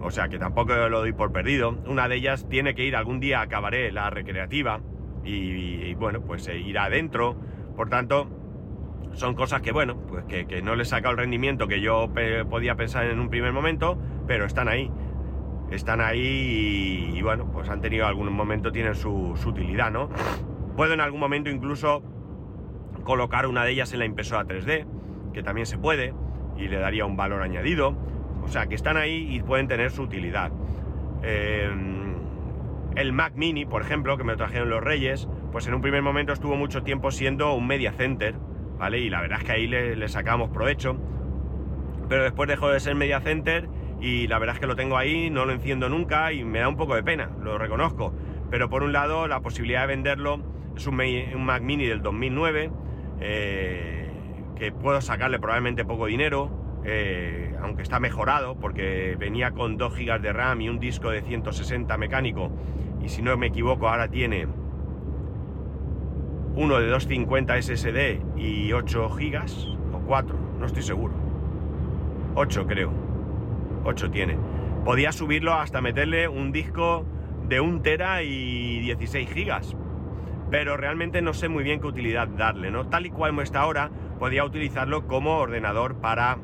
O 0.00 0.10
sea 0.10 0.28
que 0.28 0.38
tampoco 0.38 0.74
lo 0.88 1.00
doy 1.00 1.12
por 1.12 1.32
perdido. 1.32 1.76
Una 1.86 2.08
de 2.08 2.16
ellas 2.16 2.48
tiene 2.48 2.74
que 2.74 2.84
ir 2.84 2.94
algún 2.94 3.20
día, 3.20 3.40
acabaré 3.40 3.90
la 3.90 4.10
recreativa 4.10 4.80
y, 5.24 5.92
bueno, 5.94 6.20
pues 6.22 6.48
irá 6.48 6.84
adentro. 6.84 7.36
Por 7.76 7.88
tanto, 7.88 8.28
son 9.12 9.34
cosas 9.34 9.60
que 9.60 9.72
bueno, 9.72 9.96
pues 10.08 10.24
que, 10.24 10.62
no 10.62 10.76
le 10.76 10.82
he 10.82 10.86
sacado 10.86 11.12
el 11.12 11.18
rendimiento 11.18 11.66
que 11.66 11.80
yo 11.80 12.10
podía 12.48 12.76
pensar 12.76 13.06
en 13.06 13.18
un 13.18 13.28
primer 13.28 13.52
momento, 13.52 13.98
pero 14.26 14.44
están 14.46 14.68
ahí 14.68 14.90
están 15.70 16.00
ahí 16.00 17.12
y, 17.14 17.22
bueno, 17.22 17.50
pues 17.52 17.68
han 17.68 17.80
tenido 17.80 18.06
algún 18.06 18.32
momento, 18.32 18.72
tienen 18.72 18.94
su, 18.94 19.34
utilidad, 19.46 19.90
¿no? 19.90 20.08
Puedo 20.76 20.94
en 20.94 21.00
algún 21.00 21.20
momento 21.20 21.50
incluso 21.50 22.02
colocar 23.04 23.46
una 23.46 23.64
de 23.64 23.72
ellas 23.72 23.92
en 23.92 24.00
la 24.00 24.04
impresora 24.04 24.44
3D, 24.44 24.86
que 25.32 25.42
también 25.42 25.66
se 25.66 25.78
puede, 25.78 26.14
y 26.56 26.68
le 26.68 26.78
daría 26.78 27.04
un 27.04 27.16
valor 27.16 27.42
añadido. 27.42 27.96
O 28.42 28.48
sea, 28.48 28.66
que 28.66 28.74
están 28.74 28.96
ahí 28.96 29.28
y 29.30 29.42
pueden 29.42 29.68
tener 29.68 29.90
su 29.90 30.02
utilidad. 30.02 30.50
eh, 31.22 31.70
el 32.96 33.12
Mac 33.12 33.34
Mini, 33.36 33.64
por 33.64 33.82
ejemplo, 33.82 34.16
que 34.16 34.24
me 34.24 34.34
trajeron 34.34 34.70
los 34.70 34.82
Reyes, 34.82 35.28
pues 35.52 35.68
en 35.68 35.74
un 35.74 35.80
primer 35.80 36.02
momento 36.02 36.32
estuvo 36.32 36.56
mucho 36.56 36.82
tiempo 36.82 37.12
siendo 37.12 37.54
un 37.54 37.64
media 37.64 37.92
center, 37.92 38.34
¿vale? 38.76 38.98
Y 38.98 39.08
la 39.08 39.20
verdad 39.20 39.38
es 39.38 39.44
que 39.44 39.52
ahí 39.52 39.66
le, 39.68 39.94
le 39.94 40.08
sacamos 40.08 40.50
provecho. 40.50 40.96
Pero 42.08 42.24
después 42.24 42.48
dejó 42.48 42.70
de 42.70 42.80
ser 42.80 42.96
media 42.96 43.20
center 43.20 43.68
y 44.00 44.26
la 44.28 44.38
verdad 44.38 44.56
es 44.56 44.60
que 44.60 44.66
lo 44.66 44.76
tengo 44.76 44.96
ahí, 44.96 45.30
no 45.30 45.44
lo 45.44 45.52
enciendo 45.52 45.88
nunca 45.88 46.32
y 46.32 46.44
me 46.44 46.60
da 46.60 46.68
un 46.68 46.76
poco 46.76 46.94
de 46.94 47.02
pena, 47.02 47.30
lo 47.42 47.58
reconozco. 47.58 48.12
Pero 48.50 48.70
por 48.70 48.82
un 48.82 48.92
lado, 48.92 49.26
la 49.28 49.40
posibilidad 49.40 49.82
de 49.82 49.88
venderlo 49.88 50.40
es 50.76 50.86
un, 50.86 50.96
Mac 51.44 51.62
Mini 51.62 51.86
del 51.86 52.02
2009, 52.02 52.70
eh, 53.20 54.10
que 54.56 54.72
puedo 54.72 55.00
sacarle 55.00 55.38
probablemente 55.38 55.84
poco 55.84 56.06
dinero, 56.06 56.80
eh, 56.84 57.54
aunque 57.60 57.82
está 57.82 57.98
mejorado, 58.00 58.56
porque 58.58 59.16
venía 59.18 59.50
con 59.50 59.76
2 59.76 59.94
GB 59.96 60.20
de 60.20 60.32
RAM 60.32 60.60
y 60.60 60.68
un 60.68 60.78
disco 60.78 61.10
de 61.10 61.22
160 61.22 61.96
mecánico, 61.98 62.50
y 63.02 63.08
si 63.08 63.22
no 63.22 63.36
me 63.36 63.48
equivoco, 63.48 63.88
ahora 63.88 64.08
tiene 64.08 64.46
uno 66.54 66.78
de 66.78 66.88
250 66.88 67.62
SSD 67.62 68.20
y 68.36 68.72
8 68.72 69.08
GB, 69.08 69.94
o 69.94 69.98
4, 70.06 70.38
no 70.58 70.66
estoy 70.66 70.82
seguro. 70.82 71.14
8 72.34 72.66
creo. 72.66 73.07
8 73.88 74.10
tiene. 74.10 74.38
Podía 74.84 75.12
subirlo 75.12 75.54
hasta 75.54 75.80
meterle 75.80 76.28
un 76.28 76.52
disco 76.52 77.04
de 77.48 77.60
1 77.60 77.82
tera 77.82 78.22
y 78.22 78.80
16 78.80 79.30
gigas. 79.30 79.76
Pero 80.50 80.76
realmente 80.76 81.20
no 81.20 81.34
sé 81.34 81.48
muy 81.48 81.64
bien 81.64 81.80
qué 81.80 81.86
utilidad 81.86 82.28
darle, 82.28 82.70
¿no? 82.70 82.86
Tal 82.88 83.06
y 83.06 83.10
cual 83.10 83.38
está 83.40 83.60
ahora, 83.60 83.90
podía 84.18 84.44
utilizarlo 84.44 85.06
como 85.06 85.38
ordenador 85.38 85.96
para 85.96 86.38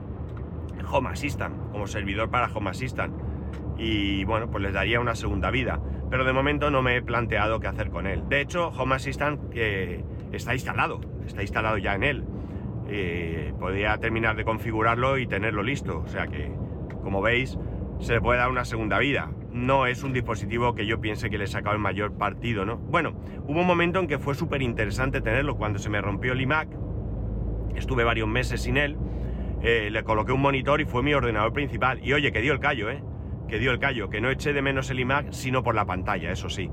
Home 0.90 1.10
Assistant, 1.10 1.72
como 1.72 1.86
servidor 1.86 2.30
para 2.30 2.48
Home 2.52 2.70
Assistant. 2.70 3.14
Y 3.78 4.24
bueno, 4.24 4.50
pues 4.50 4.62
les 4.62 4.72
daría 4.72 5.00
una 5.00 5.14
segunda 5.14 5.50
vida. 5.50 5.80
Pero 6.10 6.24
de 6.24 6.32
momento 6.32 6.70
no 6.70 6.82
me 6.82 6.96
he 6.96 7.02
planteado 7.02 7.60
qué 7.60 7.68
hacer 7.68 7.90
con 7.90 8.06
él. 8.06 8.24
De 8.28 8.40
hecho, 8.40 8.68
Home 8.68 8.94
Assistant 8.94 9.50
que 9.50 10.04
está 10.32 10.54
instalado, 10.54 11.00
está 11.26 11.42
instalado 11.42 11.78
ya 11.78 11.94
en 11.94 12.02
él. 12.02 12.24
Eh, 12.88 13.54
podría 13.58 13.96
terminar 13.98 14.36
de 14.36 14.44
configurarlo 14.44 15.18
y 15.18 15.26
tenerlo 15.26 15.62
listo. 15.62 16.02
O 16.04 16.08
sea 16.08 16.26
que, 16.26 16.52
como 17.04 17.22
veis, 17.22 17.58
se 18.00 18.14
le 18.14 18.20
puede 18.20 18.38
dar 18.38 18.50
una 18.50 18.64
segunda 18.64 18.98
vida. 18.98 19.30
No 19.52 19.86
es 19.86 20.02
un 20.02 20.12
dispositivo 20.12 20.74
que 20.74 20.86
yo 20.86 21.00
piense 21.00 21.30
que 21.30 21.38
le 21.38 21.44
he 21.44 21.46
sacado 21.46 21.76
el 21.76 21.80
mayor 21.80 22.16
partido, 22.18 22.64
¿no? 22.64 22.76
Bueno, 22.78 23.14
hubo 23.46 23.60
un 23.60 23.66
momento 23.66 24.00
en 24.00 24.08
que 24.08 24.18
fue 24.18 24.34
súper 24.34 24.62
interesante 24.62 25.20
tenerlo 25.20 25.56
cuando 25.56 25.78
se 25.78 25.90
me 25.90 26.00
rompió 26.00 26.32
el 26.32 26.40
iMac. 26.40 26.68
Estuve 27.76 28.02
varios 28.02 28.26
meses 28.26 28.62
sin 28.62 28.76
él. 28.76 28.96
Eh, 29.62 29.90
le 29.90 30.02
coloqué 30.02 30.32
un 30.32 30.40
monitor 30.40 30.80
y 30.80 30.84
fue 30.84 31.02
mi 31.02 31.14
ordenador 31.14 31.52
principal. 31.52 32.00
Y 32.02 32.12
oye, 32.12 32.32
que 32.32 32.40
dio 32.40 32.52
el 32.52 32.60
callo, 32.60 32.90
¿eh? 32.90 33.02
Que 33.48 33.58
dio 33.60 33.70
el 33.70 33.78
callo. 33.78 34.10
Que 34.10 34.20
no 34.20 34.30
eché 34.30 34.52
de 34.52 34.62
menos 34.62 34.90
el 34.90 34.98
iMac, 34.98 35.30
sino 35.30 35.62
por 35.62 35.74
la 35.74 35.84
pantalla, 35.84 36.32
eso 36.32 36.48
sí. 36.48 36.70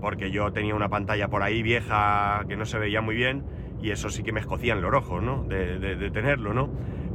Porque 0.00 0.30
yo 0.30 0.52
tenía 0.52 0.74
una 0.74 0.88
pantalla 0.88 1.28
por 1.28 1.42
ahí 1.42 1.62
vieja 1.62 2.44
que 2.48 2.56
no 2.56 2.64
se 2.64 2.78
veía 2.78 3.00
muy 3.00 3.16
bien 3.16 3.44
y 3.82 3.90
eso 3.90 4.10
sí 4.10 4.22
que 4.22 4.32
me 4.32 4.40
escocían 4.40 4.80
los 4.80 4.92
ojos, 4.94 5.22
¿no? 5.22 5.44
De, 5.44 6.10
tenerlo, 6.10 6.54
¿no? 6.54 6.70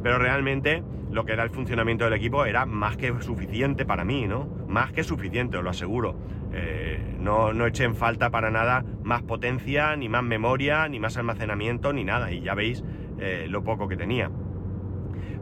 Pero 0.06 0.20
realmente 0.20 0.84
lo 1.10 1.26
que 1.26 1.34
era 1.34 1.42
el 1.42 1.50
funcionamiento 1.50 2.06
del 2.06 2.14
equipo 2.14 2.46
era 2.46 2.68
más 2.68 2.96
que 2.96 3.12
suficiente 3.24 3.88
para 3.88 4.06
mí, 4.06 4.28
¿no? 4.28 4.48
Más 4.68 4.92
que 4.92 5.04
suficiente, 5.04 5.58
os 5.58 5.64
lo 5.64 5.72
aseguro. 5.72 6.16
Eh, 6.54 7.16
no, 7.20 7.54
no 7.54 7.66
eché 7.66 7.86
en 7.86 7.96
falta 7.96 8.30
para 8.30 8.52
nada 8.52 8.86
más 9.02 9.24
potencia, 9.24 9.96
ni 9.96 10.08
más 10.08 10.22
memoria, 10.22 10.88
ni 10.90 11.00
más 11.00 11.18
almacenamiento, 11.18 11.92
ni 11.92 12.04
nada. 12.04 12.32
Y 12.32 12.42
ya 12.42 12.54
veis 12.54 12.84
eh, 13.18 13.48
lo 13.50 13.64
poco 13.64 13.88
que 13.88 13.98
tenía. 13.98 14.30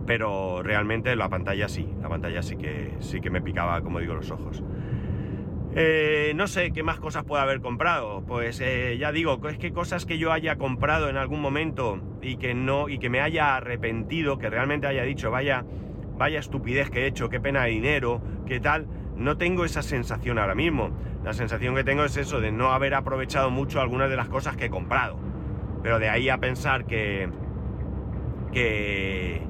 Pero 0.07 0.63
realmente 0.63 1.13
la 1.17 1.27
pantalla 1.27 1.67
sí, 1.67 1.93
la 2.01 2.07
pantalla 2.07 2.41
sí 2.41 2.55
que, 2.55 2.93
sí 2.99 3.19
que 3.19 3.29
me 3.29 3.41
picaba, 3.41 3.81
como 3.81 3.99
digo, 3.99 4.13
los 4.13 4.31
ojos. 4.31 4.63
Eh, 5.75 6.33
no 6.35 6.45
sé 6.45 6.71
qué 6.71 6.83
más 6.83 6.99
cosas 6.99 7.23
puedo 7.23 7.41
haber 7.41 7.59
comprado. 7.59 8.23
Pues 8.27 8.61
eh, 8.61 8.97
ya 8.99 9.11
digo, 9.11 9.39
es 9.49 9.57
que 9.57 9.73
cosas 9.73 10.05
que 10.05 10.17
yo 10.19 10.31
haya 10.31 10.57
comprado 10.57 11.09
en 11.09 11.17
algún 11.17 11.41
momento 11.41 11.99
y 12.21 12.37
que 12.37 12.53
no, 12.53 12.89
y 12.89 12.99
que 12.99 13.09
me 13.09 13.21
haya 13.21 13.55
arrepentido, 13.55 14.37
que 14.37 14.49
realmente 14.49 14.85
haya 14.85 15.03
dicho, 15.03 15.31
vaya, 15.31 15.65
vaya 16.17 16.39
estupidez 16.39 16.91
que 16.91 17.03
he 17.03 17.07
hecho, 17.07 17.29
qué 17.29 17.39
pena 17.39 17.63
de 17.63 17.71
dinero, 17.71 18.21
qué 18.45 18.59
tal. 18.59 18.87
No 19.15 19.37
tengo 19.37 19.65
esa 19.65 19.81
sensación 19.81 20.37
ahora 20.37 20.53
mismo. 20.53 20.91
La 21.23 21.33
sensación 21.33 21.73
que 21.75 21.83
tengo 21.83 22.03
es 22.03 22.17
eso, 22.17 22.39
de 22.39 22.51
no 22.51 22.71
haber 22.71 22.93
aprovechado 22.93 23.49
mucho 23.49 23.81
algunas 23.81 24.09
de 24.09 24.15
las 24.15 24.29
cosas 24.29 24.55
que 24.55 24.65
he 24.65 24.69
comprado. 24.69 25.17
Pero 25.81 25.97
de 25.97 26.09
ahí 26.09 26.29
a 26.29 26.37
pensar 26.37 26.85
que. 26.85 27.29
que. 28.51 29.41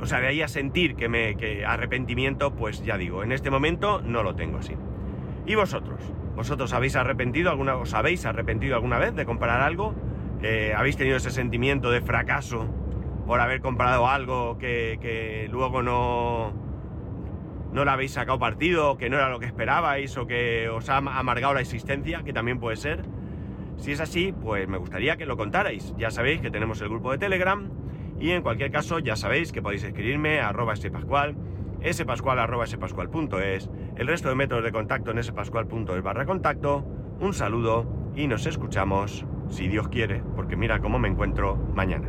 O 0.00 0.06
sea, 0.06 0.20
de 0.20 0.28
ahí 0.28 0.42
a 0.42 0.48
sentir 0.48 0.94
que 0.94 1.08
me. 1.08 1.36
que 1.36 1.64
arrepentimiento, 1.64 2.54
pues 2.54 2.82
ya 2.84 2.96
digo, 2.96 3.22
en 3.22 3.32
este 3.32 3.50
momento 3.50 4.00
no 4.02 4.22
lo 4.22 4.34
tengo 4.34 4.58
así. 4.58 4.74
¿Y 5.46 5.54
vosotros? 5.54 6.00
¿Vosotros 6.36 6.72
habéis 6.72 6.96
arrepentido 6.96 7.50
alguna, 7.50 7.76
os 7.76 7.92
habéis 7.94 8.24
arrepentido 8.24 8.74
alguna 8.74 8.98
vez 8.98 9.14
de 9.14 9.24
comprar 9.24 9.60
algo? 9.60 9.94
Eh, 10.42 10.72
¿Habéis 10.76 10.96
tenido 10.96 11.16
ese 11.16 11.30
sentimiento 11.30 11.90
de 11.90 12.00
fracaso 12.00 12.66
por 13.26 13.40
haber 13.40 13.60
comprado 13.60 14.08
algo 14.08 14.58
que, 14.58 15.48
luego 15.50 15.82
no, 15.82 16.52
no 17.72 17.84
le 17.84 17.90
habéis 17.90 18.12
sacado 18.12 18.38
partido, 18.38 18.96
que 18.96 19.10
no 19.10 19.16
era 19.16 19.28
lo 19.28 19.38
que 19.38 19.46
esperabais 19.46 20.16
o 20.16 20.26
que 20.26 20.68
os 20.68 20.88
ha 20.88 20.96
amargado 20.96 21.54
la 21.54 21.60
existencia, 21.60 22.22
que 22.22 22.32
también 22.32 22.58
puede 22.58 22.76
ser? 22.76 23.04
Si 23.76 23.92
es 23.92 24.00
así, 24.00 24.32
pues 24.32 24.68
me 24.68 24.78
gustaría 24.78 25.16
que 25.16 25.26
lo 25.26 25.36
contarais. 25.36 25.94
Ya 25.96 26.10
sabéis 26.10 26.40
que 26.40 26.50
tenemos 26.50 26.80
el 26.80 26.88
grupo 26.88 27.12
de 27.12 27.18
Telegram 27.18 27.68
y 28.18 28.30
en 28.30 28.42
cualquier 28.42 28.70
caso 28.70 28.98
ya 28.98 29.16
sabéis 29.16 29.52
que 29.52 29.62
podéis 29.62 29.82
escribirme 29.84 30.40
a 30.40 30.50
arroba 30.50 30.74
pascual 30.92 31.34
spascual.es, 32.66 33.70
el 33.96 34.06
resto 34.06 34.28
de 34.28 34.34
métodos 34.34 34.64
de 34.64 34.72
contacto 34.72 35.10
en 35.10 35.22
spascual.es 35.22 36.02
barra 36.02 36.26
contacto. 36.26 36.84
Un 37.20 37.34
saludo 37.34 37.86
y 38.16 38.26
nos 38.26 38.46
escuchamos, 38.46 39.24
si 39.48 39.68
Dios 39.68 39.88
quiere, 39.88 40.22
porque 40.36 40.56
mira 40.56 40.80
cómo 40.80 40.98
me 40.98 41.08
encuentro 41.08 41.56
mañana. 41.74 42.08